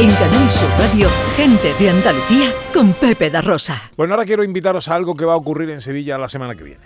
[0.00, 3.90] En Canal Sur Radio, gente de Andalucía con Pepe da Rosa.
[3.96, 6.62] Bueno, ahora quiero invitaros a algo que va a ocurrir en Sevilla la semana que
[6.62, 6.84] viene.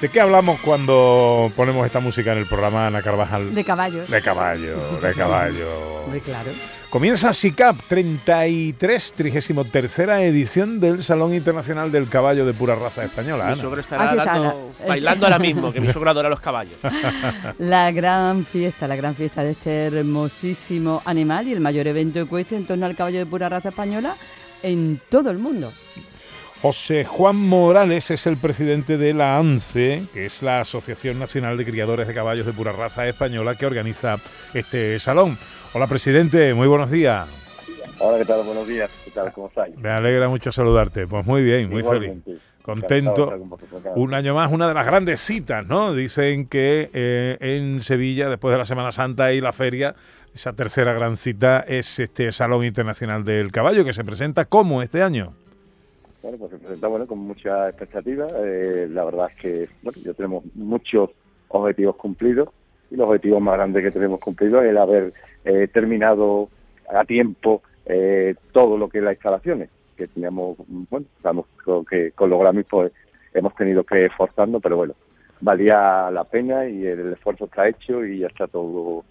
[0.00, 3.54] ¿De qué hablamos cuando ponemos esta música en el programa Ana Carvajal?
[3.54, 4.10] De caballos.
[4.10, 6.04] De caballo, de caballo.
[6.08, 6.50] Muy claro.
[6.90, 13.44] Comienza SICAP 33, 33 edición del Salón Internacional del Caballo de Pura Raza Española.
[13.46, 13.60] Mi Ana.
[13.60, 16.74] suegro estará Así está, dando- la- bailando ahora mismo, que mi suegro adora los caballos.
[17.58, 22.58] La gran fiesta, la gran fiesta de este hermosísimo animal y el mayor evento ecuestre
[22.58, 24.14] en torno al caballo de pura raza española
[24.62, 25.72] en todo el mundo.
[26.62, 31.64] José Juan Morales es el presidente de la ANCE, que es la Asociación Nacional de
[31.66, 34.16] Criadores de Caballos de Pura Raza Española, que organiza
[34.54, 35.36] este salón.
[35.74, 37.28] Hola, presidente, muy buenos días.
[37.98, 38.42] Hola, ¿qué tal?
[38.44, 38.90] Buenos días.
[39.04, 39.32] ¿Qué tal?
[39.32, 39.76] ¿Cómo estáis?
[39.76, 41.06] Me alegra mucho saludarte.
[41.06, 42.10] Pues muy bien, muy feliz.
[42.10, 42.56] Igualmente.
[42.62, 43.32] Contento.
[43.94, 45.94] Un año más, una de las grandes citas, ¿no?
[45.94, 49.94] Dicen que eh, en Sevilla, después de la Semana Santa y la feria,
[50.34, 55.02] esa tercera gran cita es este Salón Internacional del Caballo, que se presenta como este
[55.02, 55.34] año.
[56.26, 58.26] Bueno, pues se presenta bueno, con mucha expectativa.
[58.44, 61.10] Eh, la verdad es que bueno, ya tenemos muchos
[61.46, 62.48] objetivos cumplidos
[62.90, 65.12] y los objetivos más grandes que tenemos cumplidos es haber
[65.44, 66.48] eh, terminado
[66.92, 72.10] a tiempo eh, todo lo que es las instalaciones que teníamos, bueno, estamos con, que
[72.10, 72.92] con los Grammys pues
[73.32, 74.94] hemos tenido que esforzarnos, pero bueno,
[75.40, 79.04] valía la pena y el esfuerzo está hecho y ya está todo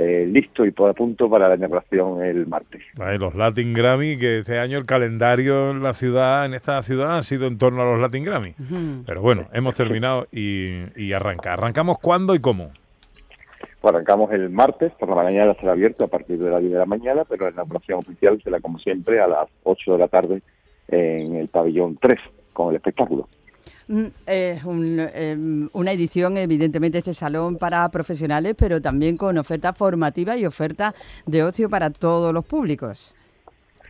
[0.00, 2.82] eh, listo y por a punto para la inauguración el martes.
[3.18, 7.22] Los Latin Grammy, que este año el calendario en la ciudad, en esta ciudad, ha
[7.22, 8.54] sido en torno a los Latin Grammy.
[9.04, 11.54] Pero bueno, hemos terminado y, y arranca.
[11.54, 12.70] ¿Arrancamos cuándo y cómo?
[13.80, 16.78] Pues arrancamos el martes, por la mañana será abierto a partir de las 10 de
[16.78, 20.42] la mañana, pero la inauguración oficial será como siempre a las 8 de la tarde
[20.86, 22.20] en el pabellón 3
[22.52, 23.26] con el espectáculo.
[23.88, 30.36] Mm, Es em, una edición, evidentemente, este salón para profesionales, pero también con oferta formativa
[30.36, 30.94] y oferta
[31.26, 33.14] de ocio para todos los públicos.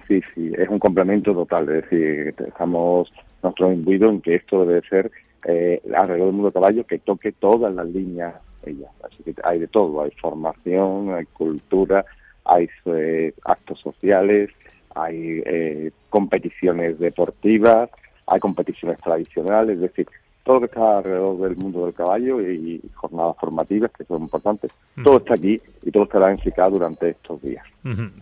[0.07, 4.89] Sí, sí, es un complemento total, es decir, estamos nosotros imbuidos en que esto debe
[4.89, 5.11] ser
[5.45, 8.91] eh, alrededor del mundo caballo que toque todas las líneas ellas.
[9.05, 12.05] Así que hay de todo, hay formación, hay cultura,
[12.45, 14.51] hay eh, actos sociales,
[14.95, 17.91] hay eh, competiciones deportivas,
[18.29, 20.07] hay competiciones tradicionales, es decir,
[20.45, 24.71] todo lo que está alrededor del mundo del caballo y, jornadas formativas que son importantes.
[25.05, 27.65] Todo está aquí y todo estará en SICA durante estos días.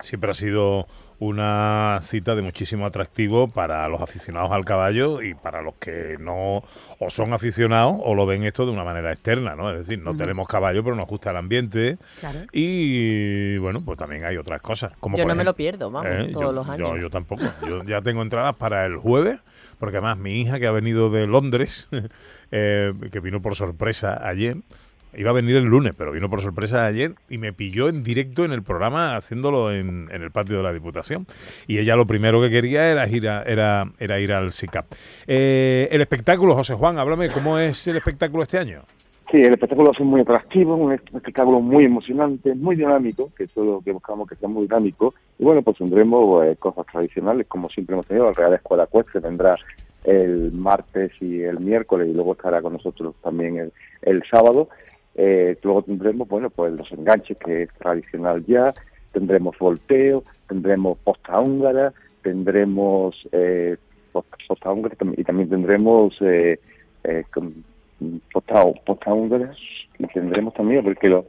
[0.00, 0.86] Siempre ha sido
[1.18, 6.62] una cita de muchísimo atractivo para los aficionados al caballo y para los que no
[6.98, 9.70] o son aficionados o lo ven esto de una manera externa, ¿no?
[9.70, 12.40] Es decir, no tenemos caballo, pero nos gusta el ambiente Claro.
[12.52, 14.92] y bueno, pues también hay otras cosas.
[15.00, 16.30] Como Yo no me lo pierdo, vamos, ¿Eh?
[16.32, 17.00] todos yo, los yo- años.
[17.00, 17.44] Yo, tampoco.
[17.66, 19.42] Yo ya tengo entradas para el jueves,
[19.78, 21.88] porque además mi hija que ha venido de Londres,
[22.50, 24.56] eh, que vino por sorpresa ayer,
[25.16, 28.44] iba a venir el lunes, pero vino por sorpresa ayer y me pilló en directo
[28.44, 31.26] en el programa haciéndolo en, en el patio de la Diputación.
[31.66, 34.86] Y ella lo primero que quería era ir, a- era, era ir al SICAP.
[35.26, 38.82] Eh, el espectáculo, José Juan, háblame, ¿cómo es el espectáculo este año?
[39.30, 43.80] Sí, el espectáculo ser muy atractivo, un espectáculo muy emocionante, muy dinámico, que es lo
[43.84, 45.14] que buscamos que sea muy dinámico.
[45.38, 48.26] Y bueno, pues tendremos eh, cosas tradicionales, como siempre hemos tenido.
[48.26, 49.56] La Real Escuela Ecuestre vendrá
[50.04, 53.72] el martes y el miércoles, y luego estará con nosotros también el,
[54.02, 54.68] el sábado.
[55.16, 58.72] Eh, luego tendremos, bueno, pues los enganches, que es tradicional ya.
[59.12, 63.76] Tendremos volteo, tendremos posta húngara, tendremos eh,
[64.12, 66.58] posta, húngara y también tendremos eh,
[67.04, 67.24] eh,
[68.32, 69.54] posta, posta húngara
[69.98, 71.24] y tendremos también porque lo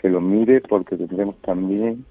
[0.00, 2.04] que lo mire porque tendremos también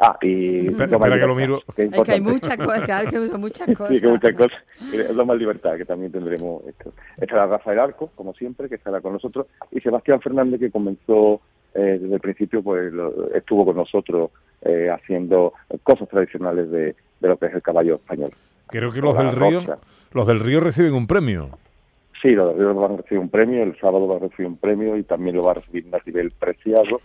[0.00, 1.62] ah y Espera, que lo libertad, miro.
[1.74, 3.88] que Es que hay muchas cosas, claro que son muchas cosas.
[3.96, 4.58] Sí, que muchas cosas.
[4.92, 6.92] Es lo más libertad, que también tendremos esto.
[7.16, 11.40] Estará Rafael Arco, como siempre, que estará con nosotros, y Sebastián Fernández, que comenzó
[11.74, 14.30] eh, desde el principio, pues lo- estuvo con nosotros
[14.62, 18.30] eh, haciendo cosas tradicionales de, de lo que es el caballo español.
[18.68, 19.78] Creo que los La del Río, Rosa.
[20.12, 21.50] los del Río reciben un premio.
[22.20, 24.56] Sí, los de Río van a recibir un premio, el sábado va a recibir un
[24.56, 27.00] premio y también lo va a recibir Natibel Preciado,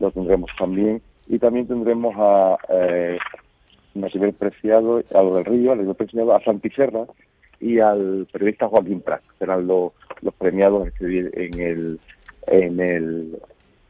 [0.00, 1.00] lo tendremos también.
[1.32, 3.16] Y también tendremos a eh,
[3.94, 7.04] Natibel Preciado, a lo del Río, a Natibel Preciado, a Santiserra
[7.60, 9.22] y al periodista Joaquín Prat.
[9.38, 9.92] Serán los,
[10.22, 12.00] los premiados en el,
[12.48, 13.38] en el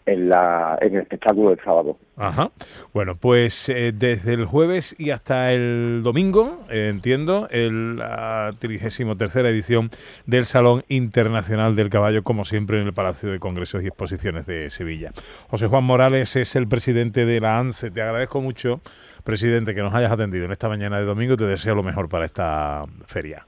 [0.06, 1.96] en, la, en el espectáculo del sábado.
[2.16, 2.50] Ajá.
[2.92, 9.36] Bueno, pues eh, desde el jueves y hasta el domingo, eh, entiendo, el, la 33
[9.36, 9.90] edición
[10.26, 14.70] del Salón Internacional del Caballo, como siempre, en el Palacio de Congresos y Exposiciones de
[14.70, 15.12] Sevilla.
[15.48, 17.90] José Juan Morales es el presidente de la ANSE.
[17.90, 18.80] Te agradezco mucho,
[19.24, 21.36] presidente, que nos hayas atendido en esta mañana de domingo.
[21.36, 23.46] Te deseo lo mejor para esta feria.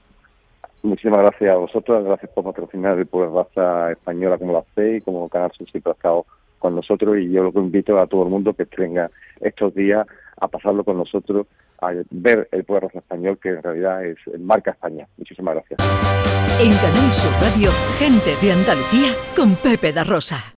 [0.83, 5.01] Muchísimas gracias a vosotros, gracias por patrocinar el Pueblo Raza Española como la fe y
[5.01, 6.25] como Canal Sur siempre ha estado
[6.63, 9.11] con nosotros y yo lo que invito a todo el mundo que tenga
[9.41, 10.07] estos días
[10.39, 11.45] a pasarlo con nosotros,
[11.81, 15.05] a ver el pueblo español que en realidad es marca España.
[15.17, 15.79] Muchísimas gracias.
[16.61, 17.69] En Canal Sur Radio,
[17.99, 20.05] gente de Andalucía con Pepe da.